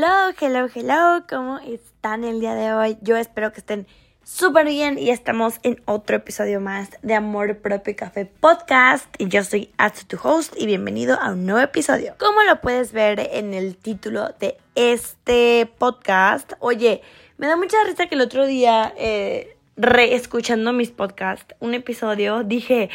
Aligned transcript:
Hello, 0.00 0.32
hello, 0.40 0.68
hello, 0.72 1.24
¿cómo 1.28 1.58
están 1.58 2.22
el 2.22 2.38
día 2.38 2.54
de 2.54 2.72
hoy? 2.72 2.96
Yo 3.02 3.16
espero 3.16 3.52
que 3.52 3.58
estén 3.58 3.88
súper 4.22 4.66
bien 4.66 4.96
y 4.96 5.10
estamos 5.10 5.58
en 5.64 5.82
otro 5.86 6.14
episodio 6.14 6.60
más 6.60 6.90
de 7.02 7.14
Amor 7.14 7.58
Propio 7.58 7.96
Café 7.96 8.24
Podcast 8.24 9.08
yo 9.18 9.42
soy 9.42 9.72
As 9.76 10.06
tu 10.06 10.16
host 10.22 10.54
y 10.56 10.66
bienvenido 10.66 11.18
a 11.20 11.32
un 11.32 11.46
nuevo 11.46 11.58
episodio. 11.58 12.14
Como 12.16 12.44
lo 12.44 12.60
puedes 12.60 12.92
ver 12.92 13.28
en 13.32 13.54
el 13.54 13.76
título 13.76 14.32
de 14.38 14.56
este 14.76 15.68
podcast, 15.78 16.52
oye, 16.60 17.02
me 17.36 17.48
da 17.48 17.56
mucha 17.56 17.76
risa 17.84 18.06
que 18.06 18.14
el 18.14 18.20
otro 18.20 18.46
día... 18.46 18.94
Eh, 18.96 19.56
reescuchando 19.80 20.72
mis 20.72 20.90
podcasts, 20.90 21.54
un 21.60 21.72
episodio, 21.72 22.42
dije, 22.42 22.90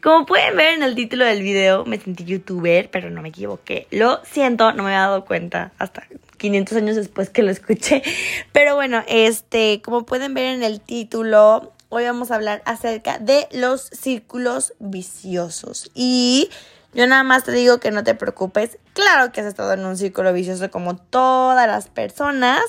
como 0.00 0.24
pueden 0.24 0.56
ver 0.56 0.74
en 0.74 0.84
el 0.84 0.94
título 0.94 1.24
del 1.24 1.42
video, 1.42 1.84
me 1.84 1.98
sentí 1.98 2.24
youtuber, 2.24 2.88
pero 2.92 3.10
no 3.10 3.22
me 3.22 3.30
equivoqué. 3.30 3.88
Lo 3.90 4.20
siento, 4.24 4.72
no 4.72 4.84
me 4.84 4.90
había 4.90 5.00
dado 5.00 5.24
cuenta 5.24 5.72
hasta 5.78 6.06
500 6.38 6.76
años 6.76 6.96
después 6.96 7.30
que 7.30 7.42
lo 7.42 7.50
escuché. 7.50 8.02
Pero 8.52 8.74
bueno, 8.74 9.02
este, 9.06 9.82
como 9.82 10.06
pueden 10.06 10.34
ver 10.34 10.46
en 10.54 10.62
el 10.62 10.80
título, 10.80 11.72
hoy 11.90 12.04
vamos 12.04 12.30
a 12.30 12.36
hablar 12.36 12.62
acerca 12.64 13.18
de 13.18 13.48
los 13.52 13.82
círculos 13.82 14.72
viciosos. 14.78 15.90
Y 15.94 16.48
yo 16.94 17.06
nada 17.06 17.22
más 17.22 17.44
te 17.44 17.52
digo 17.52 17.78
que 17.78 17.90
no 17.90 18.04
te 18.04 18.14
preocupes. 18.14 18.78
Claro 18.94 19.32
que 19.32 19.42
has 19.42 19.46
estado 19.46 19.72
en 19.74 19.84
un 19.84 19.96
círculo 19.96 20.32
vicioso 20.32 20.70
como 20.70 20.96
todas 20.96 21.66
las 21.66 21.88
personas. 21.88 22.62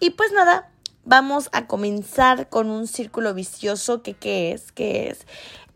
Y 0.00 0.10
pues 0.10 0.32
nada, 0.32 0.68
vamos 1.04 1.48
a 1.52 1.66
comenzar 1.66 2.48
con 2.48 2.70
un 2.70 2.86
círculo 2.86 3.34
vicioso 3.34 4.02
que 4.02 4.14
qué 4.14 4.52
es, 4.52 4.72
qué 4.72 5.10
es. 5.10 5.26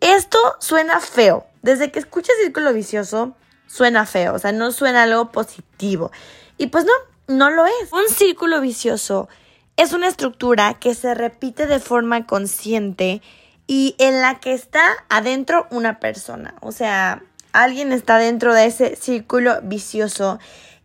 Esto 0.00 0.38
suena 0.58 1.00
feo. 1.00 1.46
Desde 1.62 1.90
que 1.90 1.98
escuchas 1.98 2.34
círculo 2.42 2.72
vicioso, 2.72 3.34
suena 3.66 4.06
feo, 4.06 4.34
o 4.34 4.38
sea, 4.38 4.52
no 4.52 4.72
suena 4.72 5.04
algo 5.04 5.32
positivo. 5.32 6.10
Y 6.58 6.66
pues 6.68 6.84
no, 6.84 6.92
no 7.26 7.50
lo 7.50 7.66
es. 7.66 7.92
Un 7.92 8.08
círculo 8.08 8.60
vicioso 8.60 9.28
es 9.76 9.92
una 9.92 10.08
estructura 10.08 10.74
que 10.74 10.94
se 10.94 11.14
repite 11.14 11.66
de 11.66 11.80
forma 11.80 12.26
consciente 12.26 13.22
y 13.66 13.94
en 13.98 14.22
la 14.22 14.40
que 14.40 14.54
está 14.54 14.86
adentro 15.08 15.66
una 15.70 15.98
persona. 15.98 16.54
O 16.60 16.72
sea, 16.72 17.22
alguien 17.52 17.92
está 17.92 18.18
dentro 18.18 18.54
de 18.54 18.66
ese 18.66 18.96
círculo 18.96 19.60
vicioso 19.62 20.38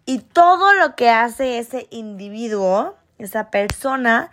y 0.05 0.19
todo 0.19 0.73
lo 0.73 0.95
que 0.95 1.09
hace 1.09 1.59
ese 1.59 1.87
individuo 1.91 2.95
esa 3.17 3.51
persona 3.51 4.31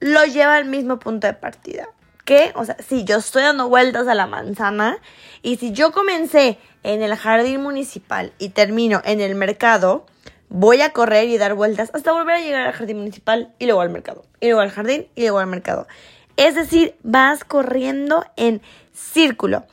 lo 0.00 0.24
lleva 0.24 0.56
al 0.56 0.64
mismo 0.64 0.98
punto 0.98 1.26
de 1.26 1.34
partida. 1.34 1.88
¿Qué? 2.24 2.52
O 2.56 2.64
sea, 2.64 2.76
si 2.86 3.04
yo 3.04 3.18
estoy 3.18 3.42
dando 3.42 3.68
vueltas 3.68 4.08
a 4.08 4.14
la 4.14 4.26
manzana 4.26 4.98
y 5.42 5.56
si 5.56 5.72
yo 5.72 5.92
comencé 5.92 6.58
en 6.82 7.02
el 7.02 7.14
jardín 7.16 7.62
municipal 7.62 8.32
y 8.38 8.50
termino 8.50 9.02
en 9.04 9.20
el 9.20 9.34
mercado, 9.34 10.06
voy 10.54 10.82
a 10.82 10.90
correr 10.90 11.28
y 11.28 11.36
dar 11.36 11.54
vueltas 11.54 11.90
hasta 11.94 12.12
volver 12.12 12.36
a 12.36 12.40
llegar 12.40 12.68
al 12.68 12.72
jardín 12.72 12.98
municipal 12.98 13.52
y 13.58 13.66
luego 13.66 13.80
al 13.80 13.90
mercado, 13.90 14.24
y 14.38 14.46
luego 14.46 14.60
al 14.60 14.70
jardín 14.70 15.08
y 15.16 15.22
luego 15.22 15.40
al 15.40 15.48
mercado. 15.48 15.88
Es 16.36 16.54
decir, 16.54 16.94
vas 17.02 17.42
corriendo 17.42 18.24
en 18.36 18.62
círculo. 18.92 19.64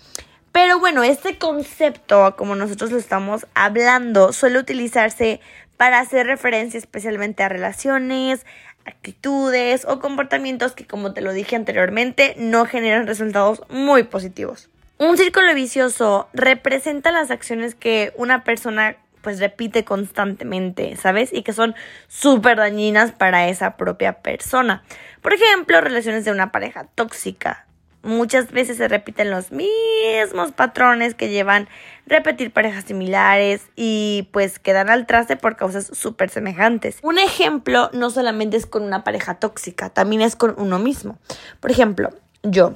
Pero 0.52 0.80
bueno, 0.80 1.04
este 1.04 1.38
concepto, 1.38 2.36
como 2.36 2.56
nosotros 2.56 2.92
lo 2.92 2.98
estamos 2.98 3.46
hablando, 3.54 4.34
suele 4.34 4.58
utilizarse 4.58 5.40
para 5.78 6.00
hacer 6.00 6.26
referencia 6.26 6.80
especialmente 6.80 7.44
a 7.44 7.50
relaciones, 7.50 8.44
actitudes 8.84 9.86
o 9.86 10.00
comportamientos 10.00 10.74
que, 10.74 10.88
como 10.88 11.14
te 11.14 11.22
lo 11.22 11.32
dije 11.32 11.56
anteriormente, 11.56 12.34
no 12.40 12.66
generan 12.66 13.06
resultados 13.06 13.62
muy 13.70 14.02
positivos. 14.02 14.68
Un 14.98 15.16
círculo 15.18 15.54
vicioso 15.54 16.28
representa 16.34 17.12
las 17.12 17.30
acciones 17.30 17.76
que 17.76 18.14
una 18.18 18.44
persona 18.44 18.98
pues 19.22 19.40
repite 19.40 19.84
constantemente, 19.84 20.96
¿sabes? 20.96 21.32
Y 21.34 21.44
que 21.44 21.54
son 21.54 21.76
súper 22.08 22.58
dañinas 22.58 23.12
para 23.12 23.48
esa 23.48 23.78
propia 23.78 24.22
persona. 24.22 24.84
Por 25.22 25.34
ejemplo, 25.34 25.82
relaciones 25.82 26.26
de 26.26 26.32
una 26.32 26.52
pareja 26.52 26.86
tóxica, 26.96 27.66
muchas 28.04 28.52
veces 28.52 28.78
se 28.78 28.88
repiten 28.88 29.30
los 29.30 29.52
mismos 29.52 30.52
patrones 30.56 31.14
que 31.16 31.30
llevan 31.30 31.68
repetir 32.08 32.52
parejas 32.52 32.86
similares 32.86 33.62
y 33.76 34.28
pues 34.32 34.60
quedan 34.60 34.90
al 34.90 35.06
traste 35.06 35.38
por 35.38 35.56
causas 35.56 35.90
súper 35.94 36.30
semejantes. 36.30 36.98
Un 37.04 37.20
ejemplo 37.20 37.90
no 37.94 38.10
solamente 38.10 38.58
es 38.58 38.66
con 38.66 38.84
una 38.84 39.04
pareja 39.04 39.36
tóxica, 39.36 39.90
también 39.90 40.22
es 40.22 40.36
con 40.36 40.56
uno 40.58 40.80
mismo. 40.80 41.18
Por 41.60 41.72
ejemplo, 41.72 42.10
yo 42.44 42.76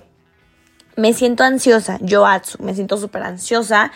me 0.95 1.13
siento 1.13 1.43
ansiosa, 1.43 1.97
yo 2.01 2.25
Atsu, 2.25 2.61
me 2.63 2.73
siento 2.73 2.97
súper 2.97 3.23
ansiosa. 3.23 3.91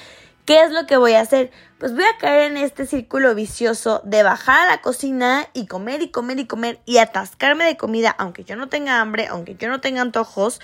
¿Qué 0.50 0.64
es 0.64 0.72
lo 0.72 0.88
que 0.88 0.98
voy 0.98 1.14
a 1.14 1.22
hacer? 1.22 1.52
Pues 1.78 1.94
voy 1.94 2.06
a 2.06 2.18
caer 2.18 2.50
en 2.50 2.58
este 2.58 2.88
círculo 2.88 3.36
vicioso 3.36 4.02
de 4.04 4.24
bajar 4.24 4.68
a 4.68 4.72
la 4.72 4.82
cocina 4.82 5.46
y 5.54 5.68
comer 5.68 6.02
y 6.02 6.10
comer 6.10 6.40
y 6.40 6.48
comer 6.48 6.80
y 6.88 6.98
atascarme 6.98 7.66
de 7.66 7.78
comida, 7.78 8.16
aunque 8.18 8.44
yo 8.44 8.56
no 8.56 8.68
tenga 8.68 9.00
hambre, 9.00 9.28
aunque 9.28 9.54
yo 9.54 9.70
no 9.70 9.80
tenga 9.80 10.02
antojos 10.02 10.60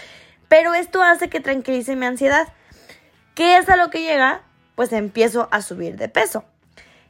pero 0.47 0.73
esto 0.73 1.03
hace 1.03 1.29
que 1.29 1.39
tranquilice 1.39 1.95
mi 1.95 2.07
ansiedad. 2.07 2.47
¿Qué 3.35 3.57
es 3.57 3.69
a 3.69 3.75
lo 3.75 3.91
que 3.91 4.01
llega? 4.01 4.41
Pues 4.73 4.91
empiezo 4.91 5.49
a 5.51 5.61
subir 5.61 5.97
de 5.97 6.09
peso. 6.09 6.45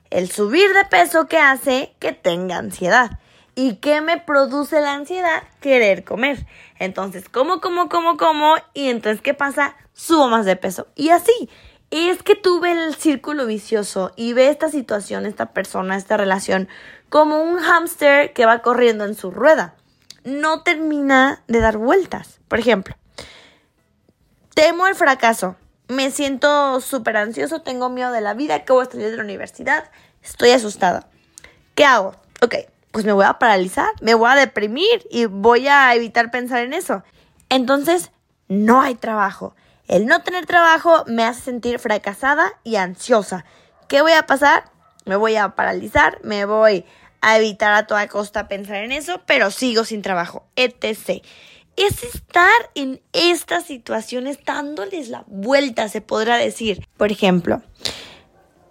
El 0.10 0.30
subir 0.30 0.74
de 0.74 0.84
peso 0.84 1.30
que 1.30 1.38
hace 1.38 1.96
que 2.00 2.12
tenga 2.12 2.58
ansiedad. 2.58 3.20
¿Y 3.56 3.76
qué 3.76 4.02
me 4.02 4.18
produce 4.18 4.82
la 4.82 4.96
ansiedad? 4.96 5.44
Querer 5.62 6.04
comer. 6.04 6.46
Entonces, 6.78 7.30
como, 7.30 7.62
como, 7.62 7.88
como, 7.88 8.18
como. 8.18 8.56
Y 8.74 8.90
entonces, 8.90 9.22
¿qué 9.22 9.34
pasa? 9.34 9.78
Subo 9.94 10.28
más 10.28 10.46
de 10.46 10.58
peso. 10.58 10.88
Y 10.94 11.12
así. 11.12 11.50
Es 11.92 12.24
que 12.24 12.36
tuve 12.36 12.72
el 12.72 12.96
círculo 12.96 13.46
vicioso 13.46 14.12
y 14.16 14.34
ve 14.34 14.50
esta 14.50 14.70
situación, 14.70 15.26
esta 15.26 15.54
persona, 15.54 15.96
esta 15.96 16.18
relación, 16.18 16.68
como 17.10 17.42
un 17.42 17.60
hámster 17.60 18.34
que 18.34 18.46
va 18.46 18.60
corriendo 18.60 19.06
en 19.06 19.16
su 19.16 19.32
rueda. 19.32 19.76
No 20.24 20.64
termina 20.64 21.44
de 21.48 21.60
dar 21.60 21.78
vueltas. 21.78 22.40
Por 22.48 22.60
ejemplo, 22.60 22.96
Temo 24.56 24.88
el 24.88 24.96
fracaso. 24.96 25.58
Me 25.90 26.12
siento 26.12 26.80
súper 26.80 27.18
ansioso, 27.18 27.62
tengo 27.62 27.90
miedo 27.90 28.14
de 28.14 28.22
la 28.22 28.34
vida, 28.34 28.56
acabo 28.56 28.80
de 28.80 28.90
salir 28.90 29.12
de 29.12 29.18
la 29.18 29.24
universidad, 29.24 29.92
estoy 30.24 30.52
asustada. 30.52 31.10
¿Qué 31.76 31.84
hago? 31.84 32.16
Ok, 32.42 32.56
pues 32.92 33.04
me 33.04 33.12
voy 33.12 33.26
a 33.26 33.38
paralizar, 33.38 33.90
me 34.00 34.14
voy 34.14 34.32
a 34.32 34.36
deprimir 34.36 35.06
y 35.12 35.26
voy 35.26 35.68
a 35.68 35.94
evitar 35.94 36.32
pensar 36.32 36.64
en 36.64 36.72
eso. 36.72 37.04
Entonces, 37.50 38.12
no 38.48 38.80
hay 38.80 38.96
trabajo. 38.96 39.58
El 39.88 40.06
no 40.08 40.22
tener 40.22 40.46
trabajo 40.46 41.04
me 41.08 41.24
hace 41.24 41.42
sentir 41.42 41.80
fracasada 41.80 42.54
y 42.64 42.76
ansiosa. 42.76 43.46
¿Qué 43.88 44.02
voy 44.02 44.14
a 44.14 44.26
pasar? 44.26 44.66
Me 45.06 45.16
voy 45.16 45.36
a 45.36 45.50
paralizar, 45.50 46.20
me 46.24 46.46
voy 46.46 46.86
a 47.22 47.38
evitar 47.38 47.74
a 47.74 47.88
toda 47.88 48.08
costa 48.08 48.48
pensar 48.48 48.78
en 48.78 48.92
eso, 48.92 49.22
pero 49.26 49.52
sigo 49.52 49.84
sin 49.84 50.02
trabajo, 50.02 50.46
etc 50.56 51.24
es 51.76 52.04
estar 52.04 52.52
en 52.74 53.02
estas 53.14 53.66
situaciones 53.66 54.40
dándoles 54.46 55.10
la 55.10 55.24
vuelta, 55.28 55.90
se 55.90 56.02
podrá 56.02 56.38
decir. 56.38 56.88
Por 56.98 57.12
ejemplo, 57.12 57.62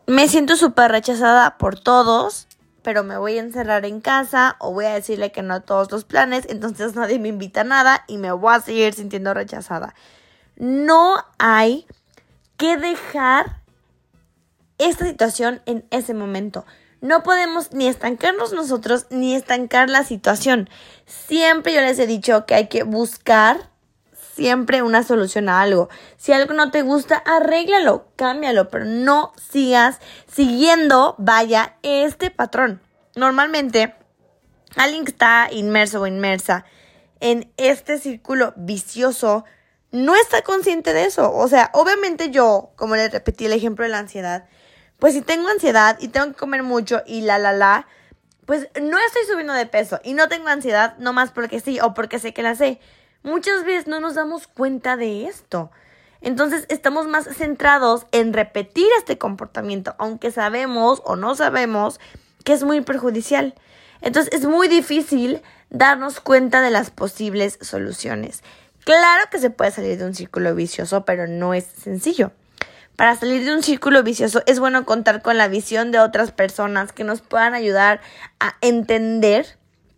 me 0.07 0.29
siento 0.29 0.57
súper 0.57 0.91
rechazada 0.91 1.59
por 1.59 1.79
todos, 1.79 2.49
pero 2.83 3.05
me 3.05 3.19
voy 3.19 3.39
a 3.39 3.43
encerrar 3.43 3.85
en 3.85 4.01
casa 4.01 4.57
o 4.59 4.73
voy 4.73 4.87
a 4.87 4.95
decirle 4.95 5.33
que 5.33 5.43
no 5.43 5.55
a 5.55 5.61
todos 5.61 5.91
los 5.91 6.05
planes, 6.05 6.47
entonces 6.49 6.95
nadie 6.95 7.19
me 7.19 7.29
invita 7.29 7.63
a 7.63 7.65
nada 7.65 8.05
y 8.09 8.19
me 8.19 8.33
voy 8.33 8.55
a 8.55 8.61
seguir 8.61 8.95
sintiendo 8.95 9.35
rechazada. 9.35 9.95
No 10.57 11.25
hay 11.39 11.87
que 12.57 12.77
dejar 12.77 13.61
esta 14.79 15.07
situación 15.07 15.63
en 15.67 15.85
ese 15.91 16.15
momento. 16.15 16.65
No 17.01 17.23
podemos 17.23 17.73
ni 17.73 17.87
estancarnos 17.87 18.53
nosotros 18.53 19.07
ni 19.11 19.35
estancar 19.35 19.91
la 19.91 20.05
situación. 20.05 20.71
Siempre 21.07 21.75
yo 21.75 21.81
les 21.81 21.99
he 21.99 22.07
dicho 22.07 22.47
que 22.47 22.55
hay 22.55 22.69
que 22.69 22.83
buscar 22.83 23.69
siempre 24.35 24.83
una 24.83 25.03
solución 25.03 25.49
a 25.49 25.61
algo. 25.61 25.89
Si 26.17 26.33
algo 26.33 26.55
no 26.55 26.71
te 26.71 26.83
gusta, 26.83 27.17
arréglalo, 27.17 28.09
cámbialo, 28.17 28.69
pero 28.69 28.85
no 28.85 29.33
sigas 29.51 30.01
siguiendo, 30.27 31.15
vaya, 31.19 31.77
este 31.83 32.31
patrón. 32.31 32.81
Normalmente, 33.15 33.95
alguien 34.77 35.05
que 35.05 35.13
está 35.13 35.49
inmerso 35.53 36.01
o 36.01 36.07
inmersa 36.07 36.65
en 37.21 37.53
este 37.57 37.99
círculo 37.99 38.55
vicioso 38.57 39.45
no 39.95 40.17
está 40.17 40.43
consciente 40.43 40.93
de 40.93 41.05
eso. 41.05 41.33
O 41.33 41.47
sea, 41.47 41.71
obviamente 41.73 42.31
yo, 42.31 42.73
como 42.75 42.97
les 42.97 43.13
repetí 43.13 43.47
el 43.47 43.53
ejemplo 43.53 43.85
de 43.85 43.91
la 43.91 44.01
ansiedad, 44.01 44.47
pues 44.99 45.15
si 45.15 45.23
tengo 45.23 45.49
ansiedad 45.49 45.97
y 46.01 46.09
tengo 46.09 46.27
que 46.27 46.33
comer 46.35 46.65
mucho 46.65 47.03
y 47.07 47.21
la, 47.21 47.39
la, 47.39 47.53
la, 47.53 47.87
pues 48.45 48.69
no 48.83 48.99
estoy 48.99 49.23
subiendo 49.31 49.53
de 49.53 49.67
peso 49.67 50.01
y 50.03 50.15
no 50.15 50.29
tengo 50.29 50.49
ansiedad 50.49 50.97
nomás 50.99 51.31
porque 51.31 51.61
sí 51.61 51.79
o 51.81 51.95
porque 51.95 52.19
sé 52.19 52.35
que 52.35 52.43
la 52.43 52.57
sé. 52.57 52.81
Muchas 53.23 53.65
veces 53.65 53.87
no 53.87 54.01
nos 54.01 54.17
damos 54.17 54.49
cuenta 54.49 54.97
de 54.97 55.27
esto. 55.27 55.71
Entonces 56.21 56.67
estamos 56.69 57.07
más 57.07 57.29
centrados 57.37 58.07
en 58.11 58.33
repetir 58.33 58.89
este 58.99 59.17
comportamiento, 59.17 59.95
aunque 59.99 60.33
sabemos 60.33 61.03
o 61.05 61.15
no 61.15 61.37
sabemos 61.37 62.01
que 62.43 62.53
es 62.53 62.65
muy 62.65 62.81
perjudicial. 62.81 63.55
Entonces 64.01 64.35
es 64.35 64.45
muy 64.45 64.67
difícil 64.67 65.41
darnos 65.71 66.19
cuenta 66.19 66.61
de 66.63 66.71
las 66.71 66.91
posibles 66.91 67.59
soluciones. 67.61 68.43
Claro 68.85 69.23
que 69.31 69.39
se 69.39 69.51
puede 69.51 69.71
salir 69.71 69.99
de 69.99 70.05
un 70.05 70.15
círculo 70.15 70.55
vicioso, 70.55 71.05
pero 71.05 71.27
no 71.27 71.55
es 71.55 71.65
sencillo. 71.65 72.33
para 72.97 73.17
salir 73.17 73.45
de 73.45 73.53
un 73.53 73.65
círculo 73.65 74.05
vicioso 74.05 74.43
es 74.47 74.61
bueno 74.61 74.85
contar 74.85 75.21
con 75.21 75.37
la 75.37 75.49
visión 75.49 75.91
de 75.91 75.99
otras 75.99 76.31
personas 76.31 76.93
que 76.93 77.03
nos 77.03 77.23
puedan 77.23 77.53
ayudar 77.55 78.01
a 78.39 78.55
entender 78.61 79.47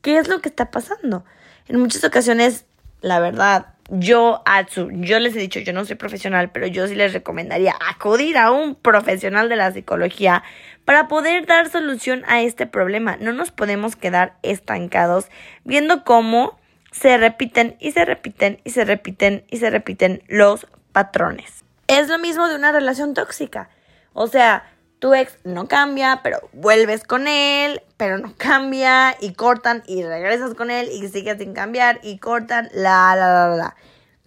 qué 0.01 0.17
es 0.17 0.29
lo 0.29 0.41
que 0.41 0.49
está 0.49 0.71
pasando. 0.71 1.23
En 1.69 1.79
muchas 1.79 2.05
ocasiones, 2.05 2.65
la 3.03 3.21
verdad, 3.21 3.75
yo, 3.91 4.43
Atsu, 4.47 4.89
yo 4.93 5.19
les 5.19 5.37
he 5.37 5.41
dicho, 5.41 5.61
yo 5.61 5.73
no 5.75 5.85
soy 5.85 5.97
profesional, 5.97 6.51
pero 6.51 6.67
yo 6.67 6.87
sí 6.87 6.95
les 6.95 7.13
recomendaría 7.13 7.75
acudir 7.87 8.39
a 8.39 8.51
un 8.51 8.75
profesional 8.75 9.49
de 9.51 9.57
la 9.57 9.73
psicología 9.73 10.43
para 10.85 11.07
poder 11.07 11.45
dar 11.45 11.69
solución 11.69 12.25
a 12.27 12.41
este 12.41 12.67
problema. 12.67 13.17
No 13.19 13.33
nos 13.33 13.51
podemos 13.51 13.95
quedar 13.95 14.37
estancados 14.43 15.27
viendo 15.65 16.03
cómo 16.05 16.59
se 17.01 17.19
repiten 17.19 17.77
y 17.79 17.93
se 17.93 18.05
repiten 18.05 18.61
y 18.65 18.71
se 18.71 18.85
repiten 18.85 19.45
y 19.51 19.59
se 19.59 19.71
repiten 19.71 20.23
los 20.29 20.67
patrones. 20.93 21.65
Es 21.89 22.09
lo 22.09 22.19
mismo 22.19 22.49
de 22.49 22.57
una 22.57 22.73
relación 22.73 23.15
tóxica. 23.15 23.69
O 24.13 24.27
sea, 24.29 24.65
tu 24.99 25.15
ex 25.15 25.37
no 25.45 25.69
cambia, 25.69 26.21
pero 26.23 26.41
vuelves 26.53 27.05
con 27.05 27.29
él, 27.29 27.83
pero 27.97 28.19
no 28.19 28.33
cambia 28.39 29.17
y 29.21 29.35
cortan 29.35 29.83
y 29.87 30.03
regresas 30.03 30.55
con 30.55 30.71
él 30.71 30.89
y 30.91 31.07
sigues 31.09 31.39
sin 31.39 31.53
cambiar 31.53 32.01
y 32.03 32.19
cortan, 32.19 32.71
la, 32.73 33.15
la, 33.15 33.49
la, 33.49 33.57
la. 33.57 33.77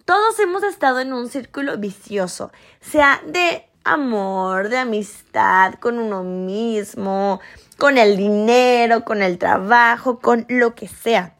Todos 0.04 0.38
hemos 0.38 0.62
estado 0.62 1.00
en 1.00 1.12
un 1.12 1.28
círculo 1.28 1.76
vicioso, 1.78 2.52
sea 2.80 3.20
de 3.26 3.68
amor, 3.84 4.68
de 4.68 4.78
amistad, 4.78 5.74
con 5.74 5.98
uno 5.98 6.22
mismo, 6.22 7.40
con 7.78 7.98
el 7.98 8.16
dinero, 8.16 9.04
con 9.04 9.22
el 9.22 9.38
trabajo, 9.38 10.20
con 10.20 10.46
lo 10.48 10.74
que 10.74 10.88
sea. 10.88 11.34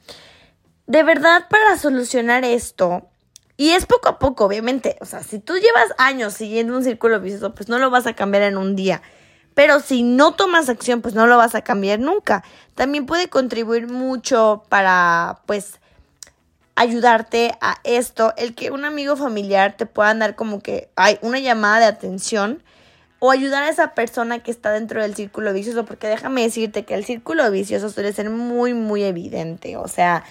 De 0.91 1.05
verdad, 1.05 1.47
para 1.49 1.79
solucionar 1.79 2.45
esto, 2.45 3.09
y 3.57 3.71
es 3.71 3.87
poco 3.87 4.09
a 4.09 4.19
poco, 4.19 4.47
obviamente, 4.47 4.97
o 5.01 5.05
sea, 5.05 5.23
si 5.23 5.39
tú 5.39 5.55
llevas 5.55 5.95
años 5.99 6.35
siguiendo 6.35 6.77
un 6.77 6.83
círculo 6.83 7.21
vicioso, 7.21 7.55
pues 7.55 7.69
no 7.69 7.79
lo 7.79 7.91
vas 7.91 8.09
a 8.09 8.15
cambiar 8.15 8.43
en 8.43 8.57
un 8.57 8.75
día. 8.75 9.01
Pero 9.55 9.79
si 9.79 10.03
no 10.03 10.35
tomas 10.35 10.69
acción, 10.69 11.01
pues 11.01 11.15
no 11.15 11.29
lo 11.29 11.37
vas 11.37 11.55
a 11.55 11.63
cambiar 11.63 12.01
nunca. 12.01 12.43
También 12.75 13.07
puede 13.07 13.29
contribuir 13.29 13.87
mucho 13.87 14.65
para, 14.69 15.43
pues, 15.47 15.79
ayudarte 16.75 17.57
a 17.61 17.77
esto, 17.85 18.35
el 18.37 18.57
que 18.57 18.73
un 18.73 18.85
amigo 18.85 19.15
familiar 19.15 19.77
te 19.77 19.87
pueda 19.87 20.13
dar 20.15 20.35
como 20.35 20.61
que 20.61 20.91
hay 20.97 21.21
una 21.23 21.39
llamada 21.39 21.79
de 21.79 21.85
atención 21.85 22.65
o 23.21 23.31
ayudar 23.31 23.63
a 23.63 23.69
esa 23.69 23.95
persona 23.95 24.41
que 24.41 24.51
está 24.51 24.73
dentro 24.73 25.01
del 25.01 25.15
círculo 25.15 25.53
vicioso, 25.53 25.85
porque 25.85 26.09
déjame 26.09 26.43
decirte 26.43 26.85
que 26.85 26.95
el 26.95 27.05
círculo 27.05 27.49
vicioso 27.53 27.91
suele 27.91 28.13
ser 28.13 28.29
muy, 28.29 28.75
muy 28.75 29.05
evidente, 29.05 29.77
o 29.77 29.87
sea, 29.87 30.25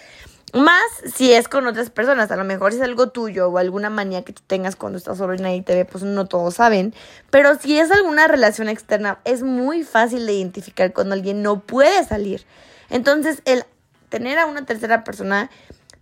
más 0.54 0.84
si 1.16 1.34
es 1.34 1.48
con 1.48 1.68
otras 1.68 1.90
personas, 1.90 2.32
a 2.32 2.36
lo 2.36 2.44
mejor 2.44 2.74
es 2.74 2.82
algo 2.82 3.10
tuyo 3.10 3.50
o 3.50 3.58
alguna 3.58 3.90
manía 3.90 4.24
que 4.24 4.34
tú 4.34 4.42
tengas 4.46 4.76
cuando 4.76 4.98
estás 4.98 5.18
solo 5.18 5.34
y 5.34 5.38
nadie 5.38 5.62
te 5.62 5.76
ve, 5.76 5.86
pues 5.86 6.04
no 6.04 6.26
todos 6.26 6.56
saben. 6.56 6.94
Pero 7.30 7.58
si 7.60 7.80
es 7.80 7.92
alguna 7.92 8.28
relación 8.28 8.70
externa, 8.70 9.20
es 9.26 9.44
muy 9.44 9.84
fácil 9.84 10.26
de 10.26 10.34
identificar 10.34 10.94
cuando 10.94 11.14
alguien 11.14 11.44
no 11.44 11.60
puede 11.60 12.04
salir. 12.04 12.46
Entonces, 12.90 13.42
el 13.46 13.66
tener 14.10 14.40
a 14.40 14.46
una 14.46 14.66
tercera 14.66 15.04
persona 15.04 15.50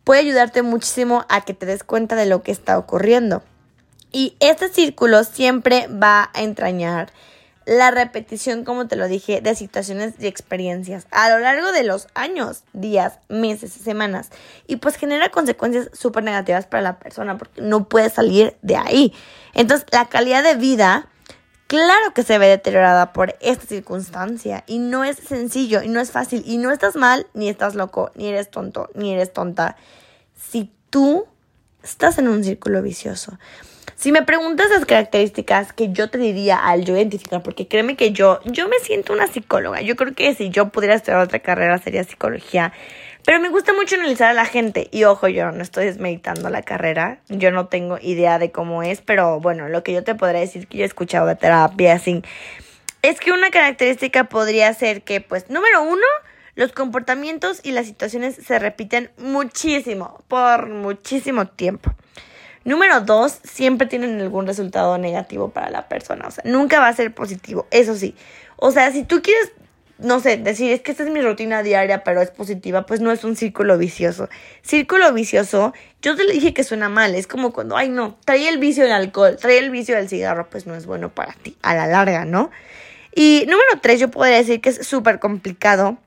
puede 0.03 0.21
ayudarte 0.21 0.61
muchísimo 0.61 1.25
a 1.29 1.41
que 1.41 1.53
te 1.53 1.65
des 1.65 1.83
cuenta 1.83 2.15
de 2.15 2.25
lo 2.25 2.43
que 2.43 2.51
está 2.51 2.77
ocurriendo. 2.77 3.43
Y 4.11 4.37
este 4.39 4.69
círculo 4.69 5.23
siempre 5.23 5.87
va 5.87 6.29
a 6.33 6.41
entrañar 6.41 7.11
la 7.67 7.91
repetición, 7.91 8.63
como 8.63 8.87
te 8.87 8.95
lo 8.95 9.09
dije, 9.09 9.41
de 9.41 9.53
situaciones 9.53 10.13
y 10.19 10.27
experiencias 10.27 11.05
a 11.11 11.29
lo 11.29 11.39
largo 11.39 11.73
de 11.73 11.83
los 11.83 12.07
años, 12.13 12.63
días, 12.71 13.19
meses, 13.27 13.73
semanas. 13.73 14.29
Y 14.67 14.77
pues 14.77 14.95
genera 14.95 15.29
consecuencias 15.31 15.89
súper 15.91 16.23
negativas 16.23 16.65
para 16.65 16.81
la 16.81 16.97
persona 16.97 17.37
porque 17.37 17.61
no 17.61 17.89
puede 17.89 18.09
salir 18.09 18.55
de 18.61 18.77
ahí. 18.77 19.13
Entonces, 19.53 19.85
la 19.91 20.05
calidad 20.05 20.45
de 20.45 20.55
vida, 20.55 21.09
claro 21.67 22.13
que 22.15 22.23
se 22.23 22.37
ve 22.37 22.47
deteriorada 22.47 23.11
por 23.11 23.35
esta 23.41 23.65
circunstancia. 23.65 24.63
Y 24.65 24.79
no 24.79 25.03
es 25.03 25.17
sencillo 25.17 25.81
y 25.81 25.89
no 25.89 25.99
es 25.99 26.11
fácil. 26.11 26.43
Y 26.45 26.59
no 26.59 26.71
estás 26.71 26.95
mal, 26.95 27.27
ni 27.33 27.49
estás 27.49 27.75
loco, 27.75 28.11
ni 28.15 28.29
eres 28.29 28.49
tonto, 28.49 28.89
ni 28.93 29.13
eres 29.13 29.33
tonta. 29.33 29.75
Si 30.35 30.71
tú 30.89 31.27
estás 31.83 32.17
en 32.17 32.29
un 32.29 32.45
círculo 32.45 32.81
vicioso. 32.81 33.37
Si 33.97 34.11
me 34.11 34.21
preguntas 34.21 34.69
las 34.69 34.85
características 34.85 35.73
que 35.73 35.91
yo 35.91 36.07
te 36.11 36.19
diría 36.19 36.55
al 36.55 36.85
yo 36.85 36.95
identificar, 36.95 37.41
porque 37.41 37.67
créeme 37.67 37.95
que 37.95 38.11
yo, 38.11 38.39
yo 38.45 38.69
me 38.69 38.77
siento 38.77 39.11
una 39.11 39.25
psicóloga. 39.25 39.81
Yo 39.81 39.95
creo 39.95 40.13
que 40.13 40.35
si 40.35 40.51
yo 40.51 40.69
pudiera 40.69 40.93
estudiar 40.93 41.19
otra 41.21 41.39
carrera 41.39 41.79
sería 41.79 42.03
psicología. 42.03 42.73
Pero 43.25 43.39
me 43.39 43.49
gusta 43.49 43.73
mucho 43.73 43.95
analizar 43.95 44.29
a 44.29 44.33
la 44.33 44.45
gente. 44.45 44.87
Y 44.91 45.05
ojo, 45.05 45.27
yo 45.27 45.51
no 45.51 45.63
estoy 45.63 45.85
desmeditando 45.85 46.51
la 46.51 46.61
carrera. 46.61 47.21
Yo 47.27 47.49
no 47.49 47.69
tengo 47.69 47.97
idea 47.99 48.37
de 48.37 48.51
cómo 48.51 48.83
es. 48.83 49.01
Pero 49.01 49.39
bueno, 49.39 49.67
lo 49.67 49.81
que 49.81 49.93
yo 49.93 50.03
te 50.03 50.13
podría 50.13 50.41
decir 50.41 50.67
que 50.67 50.77
yo 50.77 50.83
he 50.83 50.87
escuchado 50.87 51.25
de 51.25 51.35
terapia, 51.35 51.93
así, 51.93 52.21
es 53.01 53.19
que 53.19 53.31
una 53.31 53.49
característica 53.49 54.25
podría 54.25 54.71
ser 54.75 55.01
que, 55.01 55.21
pues, 55.21 55.49
número 55.49 55.81
uno, 55.81 56.05
los 56.53 56.71
comportamientos 56.71 57.61
y 57.63 57.71
las 57.71 57.87
situaciones 57.87 58.35
se 58.35 58.59
repiten 58.59 59.09
muchísimo, 59.17 60.23
por 60.27 60.69
muchísimo 60.69 61.47
tiempo. 61.47 61.95
Número 62.67 62.99
dos, 62.99 63.39
siempre 63.45 63.87
tienen 63.87 64.19
algún 64.19 64.45
resultado 64.45 64.97
negativo 64.97 65.51
para 65.51 65.69
la 65.69 65.87
persona. 65.87 66.27
O 66.27 66.31
sea, 66.31 66.43
nunca 66.45 66.81
va 66.81 66.89
a 66.89 66.93
ser 66.93 67.13
positivo. 67.13 67.65
Eso 67.71 67.95
sí. 67.95 68.13
O 68.57 68.71
sea, 68.71 68.91
si 68.91 69.05
tú 69.05 69.21
quieres, 69.21 69.53
no 69.99 70.19
sé, 70.19 70.35
decir 70.35 70.73
es 70.73 70.81
que 70.81 70.91
esta 70.91 71.05
es 71.05 71.09
mi 71.09 71.21
rutina 71.21 71.63
diaria, 71.63 72.03
pero 72.03 72.21
es 72.21 72.29
positiva, 72.29 72.85
pues 72.85 72.99
no 72.99 73.13
es 73.13 73.23
un 73.23 73.37
círculo 73.37 73.77
vicioso. 73.77 74.27
Círculo 74.63 75.13
vicioso, 75.13 75.71
yo 76.01 76.17
te 76.17 76.25
le 76.25 76.33
dije 76.33 76.53
que 76.53 76.65
suena 76.65 76.89
mal. 76.89 77.15
Es 77.15 77.25
como 77.25 77.53
cuando, 77.53 77.77
ay, 77.77 77.87
no, 77.87 78.17
trae 78.25 78.49
el 78.49 78.57
vicio 78.57 78.83
del 78.83 78.91
alcohol, 78.91 79.37
trae 79.39 79.59
el 79.59 79.69
vicio 79.69 79.95
del 79.95 80.09
cigarro, 80.09 80.49
pues 80.49 80.67
no 80.67 80.75
es 80.75 80.85
bueno 80.85 81.07
para 81.07 81.31
ti, 81.31 81.55
a 81.61 81.73
la 81.73 81.87
larga, 81.87 82.25
¿no? 82.25 82.51
Y 83.15 83.45
número 83.45 83.79
tres, 83.81 84.01
yo 84.01 84.11
podría 84.11 84.35
decir 84.35 84.59
que 84.59 84.71
es 84.71 84.85
súper 84.85 85.19
complicado 85.19 85.97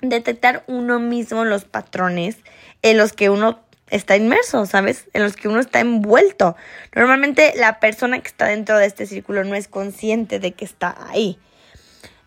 detectar 0.00 0.64
uno 0.66 0.98
mismo 0.98 1.44
los 1.44 1.64
patrones 1.64 2.38
en 2.82 2.98
los 2.98 3.12
que 3.12 3.30
uno 3.30 3.60
está 3.92 4.16
inmerso, 4.16 4.66
¿sabes? 4.66 5.04
En 5.12 5.22
los 5.22 5.36
que 5.36 5.48
uno 5.48 5.60
está 5.60 5.80
envuelto. 5.80 6.56
Normalmente 6.94 7.52
la 7.56 7.78
persona 7.78 8.20
que 8.20 8.28
está 8.28 8.46
dentro 8.46 8.78
de 8.78 8.86
este 8.86 9.06
círculo 9.06 9.44
no 9.44 9.54
es 9.54 9.68
consciente 9.68 10.40
de 10.40 10.52
que 10.52 10.64
está 10.64 10.96
ahí. 11.08 11.38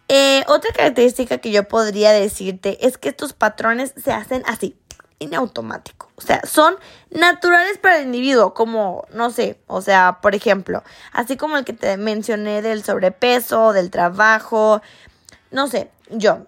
Eh, 0.07 0.43
otra 0.47 0.71
característica 0.73 1.39
que 1.39 1.51
yo 1.51 1.67
podría 1.67 2.11
decirte 2.11 2.85
es 2.85 2.99
que 2.99 3.09
estos 3.09 3.33
patrones 3.33 3.93
se 4.01 4.13
hacen 4.13 4.43
así, 4.45 4.77
en 5.19 5.33
automático. 5.33 6.11
O 6.15 6.21
sea, 6.21 6.41
son 6.45 6.75
naturales 7.09 7.79
para 7.79 7.97
el 7.97 8.05
individuo, 8.05 8.53
como, 8.53 9.07
no 9.11 9.31
sé, 9.31 9.59
o 9.65 9.81
sea, 9.81 10.19
por 10.21 10.35
ejemplo, 10.35 10.83
así 11.11 11.35
como 11.35 11.57
el 11.57 11.65
que 11.65 11.73
te 11.73 11.97
mencioné 11.97 12.61
del 12.61 12.83
sobrepeso, 12.83 13.73
del 13.73 13.89
trabajo, 13.89 14.83
no 15.49 15.67
sé, 15.67 15.89
yo 16.11 16.45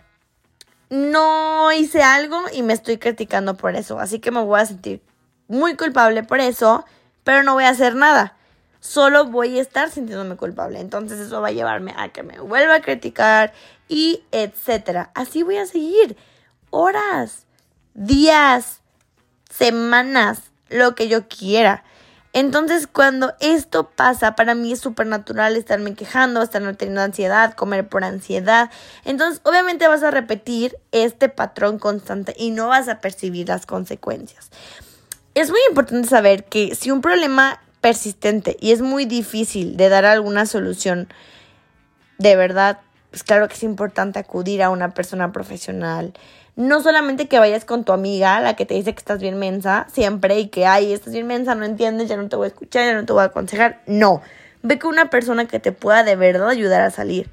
no 0.89 1.71
hice 1.71 2.03
algo 2.03 2.43
y 2.53 2.61
me 2.61 2.73
estoy 2.73 2.97
criticando 2.97 3.57
por 3.57 3.75
eso, 3.75 3.99
así 3.99 4.19
que 4.19 4.31
me 4.31 4.41
voy 4.41 4.59
a 4.59 4.65
sentir 4.65 5.01
muy 5.47 5.75
culpable 5.75 6.23
por 6.23 6.39
eso, 6.39 6.85
pero 7.23 7.43
no 7.43 7.53
voy 7.53 7.65
a 7.65 7.69
hacer 7.69 7.95
nada. 7.95 8.35
Solo 8.79 9.25
voy 9.25 9.57
a 9.57 9.61
estar 9.61 9.89
sintiéndome 9.89 10.35
culpable. 10.37 10.79
Entonces 10.79 11.19
eso 11.19 11.41
va 11.41 11.49
a 11.49 11.51
llevarme 11.51 11.93
a 11.97 12.09
que 12.09 12.23
me 12.23 12.39
vuelva 12.39 12.75
a 12.75 12.81
criticar 12.81 13.53
y 13.87 14.23
etcétera. 14.31 15.11
Así 15.13 15.43
voy 15.43 15.57
a 15.57 15.65
seguir 15.65 16.15
horas, 16.69 17.45
días, 17.93 18.81
semanas, 19.49 20.51
lo 20.69 20.95
que 20.95 21.07
yo 21.07 21.27
quiera. 21.27 21.83
Entonces, 22.33 22.85
cuando 22.85 23.33
esto 23.39 23.89
pasa, 23.89 24.35
para 24.35 24.53
mí 24.53 24.71
es 24.71 24.79
súper 24.79 25.07
natural 25.07 25.55
estarme 25.55 25.95
quejando, 25.95 26.43
estar 26.43 26.61
teniendo 26.75 27.01
ansiedad, 27.01 27.53
comer 27.53 27.87
por 27.87 28.03
ansiedad. 28.03 28.69
Entonces, 29.05 29.41
obviamente 29.43 29.87
vas 29.87 30.03
a 30.03 30.11
repetir 30.11 30.77
este 30.91 31.29
patrón 31.29 31.79
constante 31.79 32.35
y 32.37 32.51
no 32.51 32.67
vas 32.67 32.89
a 32.89 32.99
percibir 32.99 33.47
las 33.47 33.65
consecuencias. 33.65 34.51
Es 35.37 35.51
muy 35.51 35.59
importante 35.69 36.07
saber 36.07 36.45
que 36.45 36.73
si 36.73 36.89
un 36.89 37.01
problema 37.01 37.61
persistente 37.79 38.57
y 38.59 38.71
es 38.71 38.81
muy 38.81 39.05
difícil 39.05 39.77
de 39.77 39.87
dar 39.87 40.03
alguna 40.03 40.47
solución, 40.47 41.09
de 42.17 42.35
verdad, 42.35 42.79
pues 43.11 43.21
claro 43.21 43.47
que 43.47 43.53
es 43.53 43.61
importante 43.61 44.17
acudir 44.17 44.63
a 44.63 44.71
una 44.71 44.95
persona 44.95 45.31
profesional. 45.31 46.13
No 46.55 46.81
solamente 46.81 47.27
que 47.27 47.37
vayas 47.37 47.65
con 47.65 47.83
tu 47.83 47.91
amiga, 47.91 48.41
la 48.41 48.55
que 48.55 48.65
te 48.65 48.73
dice 48.73 48.93
que 48.93 48.97
estás 48.97 49.19
bien 49.19 49.37
mensa, 49.37 49.85
siempre, 49.93 50.39
y 50.39 50.47
que, 50.47 50.65
ay, 50.65 50.91
estás 50.91 51.13
bien 51.13 51.27
mensa, 51.27 51.53
no 51.53 51.65
entiendes, 51.65 52.09
ya 52.09 52.17
no 52.17 52.27
te 52.29 52.35
voy 52.35 52.45
a 52.45 52.47
escuchar, 52.47 52.85
ya 52.85 52.95
no 52.95 53.05
te 53.05 53.13
voy 53.13 53.21
a 53.21 53.25
aconsejar. 53.25 53.83
No, 53.85 54.23
ve 54.63 54.79
con 54.79 54.89
una 54.89 55.11
persona 55.11 55.47
que 55.47 55.59
te 55.59 55.71
pueda 55.71 56.03
de 56.03 56.15
verdad 56.15 56.49
ayudar 56.49 56.81
a 56.81 56.89
salir. 56.89 57.29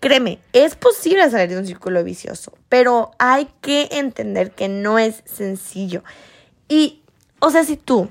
Créeme, 0.00 0.40
es 0.52 0.74
posible 0.74 1.30
salir 1.30 1.50
de 1.50 1.58
un 1.58 1.66
círculo 1.68 2.02
vicioso, 2.02 2.58
pero 2.68 3.12
hay 3.20 3.46
que 3.60 3.88
entender 3.92 4.50
que 4.50 4.66
no 4.66 4.98
es 4.98 5.22
sencillo. 5.26 6.02
Y 6.68 7.04
o 7.40 7.50
sea, 7.50 7.64
si 7.64 7.76
tú 7.76 8.08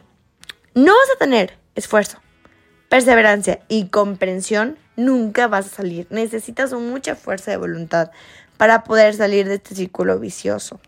no 0.73 0.91
vas 0.93 1.15
a 1.15 1.19
tener 1.19 1.57
esfuerzo, 1.75 2.19
perseverancia 2.89 3.59
y 3.67 3.87
comprensión, 3.87 4.77
nunca 4.95 5.47
vas 5.47 5.67
a 5.67 5.75
salir. 5.75 6.07
Necesitas 6.09 6.73
mucha 6.73 7.15
fuerza 7.15 7.51
de 7.51 7.57
voluntad 7.57 8.11
para 8.57 8.83
poder 8.83 9.13
salir 9.15 9.47
de 9.47 9.55
este 9.55 9.75
círculo 9.75 10.19
vicioso. 10.19 10.79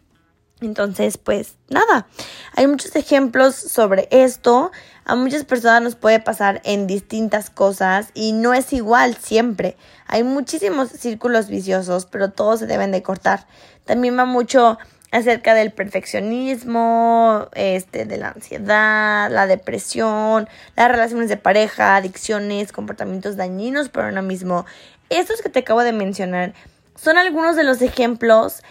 Entonces, 0.59 1.19
pues 1.19 1.55
nada, 1.69 2.07
hay 2.55 2.65
muchos 2.65 2.95
ejemplos 2.95 3.55
sobre 3.55 4.07
esto. 4.09 4.71
A 5.05 5.15
muchas 5.15 5.43
personas 5.43 5.83
nos 5.83 5.95
puede 5.95 6.19
pasar 6.19 6.61
en 6.63 6.87
distintas 6.87 7.51
cosas 7.51 8.09
y 8.15 8.31
no 8.31 8.55
es 8.55 8.73
igual 8.73 9.15
siempre. 9.15 9.77
Hay 10.07 10.23
muchísimos 10.23 10.89
círculos 10.89 11.47
viciosos, 11.47 12.07
pero 12.07 12.31
todos 12.31 12.59
se 12.59 12.65
deben 12.65 12.91
de 12.91 13.03
cortar. 13.03 13.45
También 13.85 14.17
va 14.17 14.25
mucho 14.25 14.79
acerca 15.11 15.53
del 15.53 15.71
perfeccionismo, 15.71 17.47
este, 17.53 18.05
de 18.05 18.17
la 18.17 18.29
ansiedad, 18.29 19.31
la 19.31 19.47
depresión, 19.47 20.49
las 20.75 20.91
relaciones 20.91 21.29
de 21.29 21.37
pareja, 21.37 21.95
adicciones, 21.95 22.71
comportamientos 22.71 23.37
dañinos 23.37 23.89
para 23.89 24.09
uno 24.09 24.21
mismo. 24.21 24.65
Estos 25.09 25.41
que 25.41 25.49
te 25.49 25.59
acabo 25.59 25.83
de 25.83 25.93
mencionar 25.93 26.53
son 26.95 27.17
algunos 27.17 27.55
de 27.55 27.63
los 27.63 27.81
ejemplos 27.81 28.63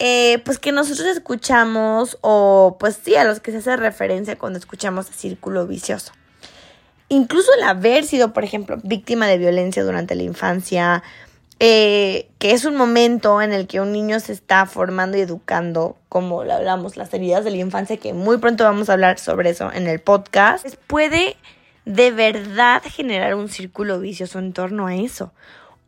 eh, 0.00 0.42
pues 0.44 0.58
que 0.58 0.72
nosotros 0.72 1.06
escuchamos 1.06 2.18
o 2.20 2.76
pues 2.80 2.98
sí, 3.02 3.14
a 3.14 3.24
los 3.24 3.38
que 3.38 3.52
se 3.52 3.58
hace 3.58 3.76
referencia 3.76 4.36
cuando 4.36 4.58
escuchamos 4.58 5.06
círculo 5.06 5.66
vicioso. 5.66 6.12
Incluso 7.08 7.52
el 7.56 7.62
haber 7.62 8.04
sido, 8.04 8.32
por 8.32 8.42
ejemplo, 8.44 8.78
víctima 8.82 9.28
de 9.28 9.38
violencia 9.38 9.84
durante 9.84 10.16
la 10.16 10.24
infancia, 10.24 11.04
eh, 11.60 12.28
que 12.38 12.50
es 12.50 12.64
un 12.64 12.76
momento 12.76 13.40
en 13.40 13.52
el 13.52 13.66
que 13.66 13.80
un 13.80 13.92
niño 13.92 14.20
se 14.20 14.32
está 14.32 14.66
formando 14.66 15.16
y 15.16 15.20
educando, 15.20 15.96
como 16.08 16.44
lo 16.44 16.52
hablamos, 16.52 16.96
las 16.96 17.12
heridas 17.14 17.44
de 17.44 17.52
la 17.52 17.58
infancia, 17.58 17.96
que 17.96 18.12
muy 18.12 18.38
pronto 18.38 18.64
vamos 18.64 18.88
a 18.88 18.94
hablar 18.94 19.18
sobre 19.18 19.50
eso 19.50 19.72
en 19.72 19.86
el 19.86 20.00
podcast, 20.00 20.62
pues 20.62 20.76
puede 20.86 21.36
de 21.84 22.10
verdad 22.10 22.82
generar 22.84 23.34
un 23.34 23.48
círculo 23.48 24.00
vicioso 24.00 24.38
en 24.38 24.52
torno 24.52 24.86
a 24.86 24.96
eso. 24.96 25.32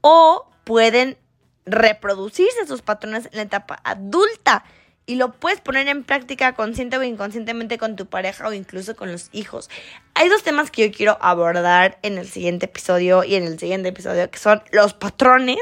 O 0.00 0.46
pueden 0.64 1.16
reproducirse 1.64 2.61
esos 2.62 2.82
patrones 2.82 3.26
en 3.26 3.37
la 3.37 3.42
etapa 3.42 3.80
adulta 3.82 4.64
y 5.06 5.16
lo 5.16 5.32
puedes 5.32 5.61
poner 5.61 5.88
en 5.88 6.04
práctica 6.04 6.54
consciente 6.54 6.96
o 6.99 7.02
inconscientemente 7.02 7.78
con 7.78 7.96
tu 7.96 8.06
pareja 8.06 8.46
o 8.46 8.52
incluso 8.52 8.96
con 8.96 9.11
los 9.11 9.28
hijos. 9.32 9.70
Hay 10.18 10.30
dos 10.30 10.42
temas 10.42 10.70
que 10.70 10.88
yo 10.88 10.96
quiero 10.96 11.18
abordar 11.20 11.99
en 12.00 12.16
el 12.16 12.26
siguiente 12.26 12.64
episodio 12.64 13.23
y 13.23 13.35
en 13.35 13.44
el 13.44 13.58
siguiente 13.58 13.90
episodio 13.90 14.30
que 14.30 14.38
son 14.38 14.62
los 14.73 14.94
patrones 14.94 15.58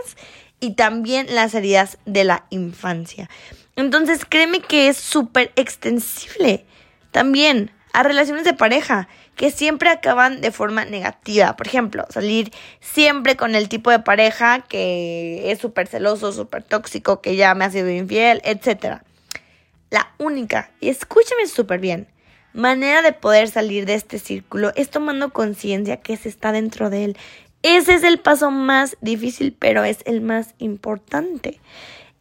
y 0.61 0.75
también 0.75 1.27
las 1.35 1.57
heridas 1.57 1.99
de 2.07 2.23
la 2.23 2.45
infancia. 2.51 3.29
Entonces 3.75 4.25
créeme 4.25 4.61
que 4.61 4.87
es 4.87 4.97
súper 4.97 5.51
extensible 5.57 6.65
también 7.11 7.73
a 7.93 8.05
relaciones 8.05 8.45
de 8.45 8.53
pareja 8.53 9.09
que 9.35 9.51
siempre 9.51 9.91
acaban 9.91 10.41
de 10.41 10.53
forma 10.53 10.85
negativa. 10.85 11.57
Por 11.57 11.67
ejemplo, 11.67 12.07
salir 12.11 12.53
siempre 12.79 13.35
con 13.35 13.57
el 13.57 13.69
tipo 13.69 13.91
de 13.91 13.99
pareja 13.99 14.61
que 14.61 15.51
es 15.51 15.59
súper 15.59 15.89
celoso, 15.89 16.31
súper 16.31 16.63
tóxico, 16.63 17.21
que 17.21 17.35
ya 17.35 17.57
me 17.57 17.65
ha 17.65 17.71
sido 17.73 17.91
infiel, 17.91 18.41
etc. 18.45 19.01
La 19.91 20.15
única, 20.19 20.71
y 20.79 20.91
escúchame 20.91 21.49
súper 21.49 21.81
bien, 21.81 22.07
manera 22.55 23.03
de 23.03 23.13
poder 23.13 23.49
salir 23.49 23.85
de 23.85 23.95
este 23.95 24.19
círculo 24.19 24.73
es 24.77 24.89
tomando 24.89 25.33
conciencia 25.33 25.99
que 25.99 26.17
se 26.17 26.29
está 26.29 26.53
dentro 26.53 26.89
de 26.89 27.05
él. 27.05 27.17
Ese 27.63 27.95
es 27.95 28.03
el 28.05 28.19
paso 28.19 28.51
más 28.51 28.97
difícil, 29.01 29.55
pero 29.59 29.85
es 29.85 29.99
el 30.07 30.21
más 30.21 30.55
importante. 30.59 31.61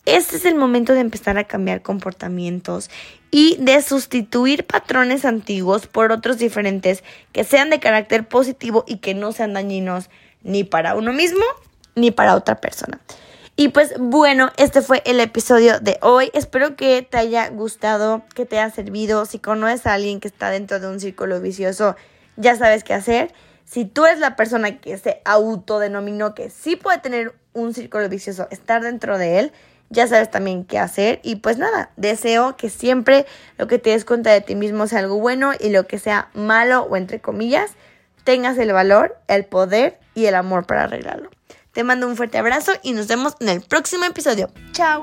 Este 0.06 0.36
es 0.36 0.46
el 0.46 0.56
momento 0.56 0.94
de 0.94 1.00
empezar 1.00 1.38
a 1.38 1.46
cambiar 1.46 1.82
comportamientos 1.82 2.90
y 3.32 3.56
de 3.60 3.82
sustituir 3.82 4.66
patrones 4.66 5.24
antiguos 5.24 5.88
por 5.88 6.12
otros 6.12 6.38
diferentes 6.38 7.04
que 7.32 7.46
sean 7.46 7.70
de 7.70 7.80
carácter 7.80 8.28
positivo 8.28 8.84
y 8.86 8.98
que 8.98 9.13
no 9.13 9.32
sean 9.32 9.54
dañinos 9.54 10.10
ni 10.42 10.66
para 10.66 10.96
uno 10.96 11.13
mismo 11.13 11.44
ni 11.96 12.12
para 12.12 12.36
otra 12.36 12.60
persona. 12.60 13.00
Y 13.55 13.69
pues 13.69 13.93
bueno, 14.00 14.51
este 14.57 14.81
fue 14.81 15.03
el 15.05 15.19
episodio 15.19 15.79
de 15.79 16.00
hoy. 16.01 16.31
Espero 16.33 16.75
que 16.75 17.03
te 17.03 17.17
haya 17.17 17.50
gustado, 17.50 18.24
que 18.33 18.45
te 18.45 18.57
haya 18.57 18.74
servido. 18.74 19.25
Si 19.25 19.38
conoces 19.38 19.86
a 19.86 19.93
alguien 19.93 20.19
que 20.19 20.27
está 20.27 20.50
dentro 20.50 20.79
de 20.79 20.88
un 20.88 21.00
círculo 21.00 21.39
vicioso, 21.39 21.95
ya 22.36 22.55
sabes 22.55 22.83
qué 22.83 22.95
hacer. 22.95 23.31
Si 23.63 23.86
tú 23.86 24.05
eres 24.05 24.19
la 24.19 24.36
persona 24.36 24.79
que 24.79 24.98
se 24.98 25.22
autodenominó 25.24 26.33
que 26.33 26.50
sí 26.50 26.75
puede 26.75 26.98
tener 26.98 27.36
un 27.53 27.75
círculo 27.75 28.10
vicioso, 28.10 28.48
estar 28.50 28.81
dentro 28.81 29.19
de 29.19 29.39
él, 29.39 29.51
ya 29.89 30.07
sabes 30.07 30.31
también 30.31 30.65
qué 30.65 30.79
hacer 30.79 31.19
y 31.22 31.36
pues 31.36 31.60
nada, 31.60 31.91
deseo 31.95 32.57
que 32.57 32.72
siempre 32.72 33.27
lo 33.60 33.67
que 33.67 33.77
te 33.77 33.91
des 33.91 34.05
cuenta 34.05 34.31
de 34.31 34.41
ti 34.41 34.55
mismo 34.55 34.88
sea 34.88 35.00
algo 35.00 35.19
bueno 35.19 35.51
y 35.60 35.69
lo 35.69 35.86
que 35.86 36.00
sea 36.00 36.29
malo 36.33 36.88
o 36.89 36.98
entre 36.98 37.22
comillas, 37.22 37.72
tengas 38.24 38.57
el 38.57 38.74
valor, 38.74 39.15
el 39.27 39.45
poder 39.45 40.00
y 40.15 40.25
el 40.25 40.33
amor 40.33 40.65
para 40.65 40.86
arreglarlo. 40.86 41.29
Te 41.74 41.84
mando 41.84 42.08
un 42.08 42.15
fuerte 42.15 42.38
abrazo 42.38 42.72
y 42.84 42.94
nos 42.94 43.08
vemos 43.08 43.34
en 43.39 43.50
el 43.50 43.62
próximo 43.62 44.06
episodio. 44.06 44.50
Chao. 44.72 45.01